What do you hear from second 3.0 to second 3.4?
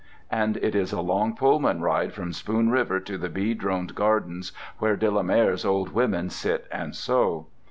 to the